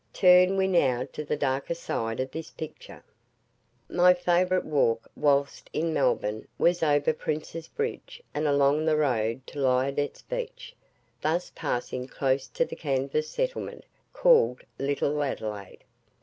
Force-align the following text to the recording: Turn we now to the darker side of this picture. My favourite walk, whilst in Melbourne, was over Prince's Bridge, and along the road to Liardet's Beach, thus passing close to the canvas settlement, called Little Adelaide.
Turn 0.13 0.57
we 0.57 0.67
now 0.67 1.07
to 1.13 1.23
the 1.23 1.37
darker 1.37 1.75
side 1.75 2.19
of 2.19 2.31
this 2.31 2.49
picture. 2.49 3.03
My 3.87 4.15
favourite 4.15 4.65
walk, 4.65 5.07
whilst 5.15 5.69
in 5.73 5.93
Melbourne, 5.93 6.47
was 6.57 6.81
over 6.81 7.13
Prince's 7.13 7.67
Bridge, 7.67 8.19
and 8.33 8.47
along 8.47 8.85
the 8.85 8.97
road 8.97 9.45
to 9.45 9.59
Liardet's 9.59 10.23
Beach, 10.23 10.75
thus 11.21 11.51
passing 11.53 12.07
close 12.07 12.47
to 12.47 12.65
the 12.65 12.75
canvas 12.75 13.29
settlement, 13.29 13.85
called 14.11 14.61
Little 14.79 15.21
Adelaide. 15.21 15.83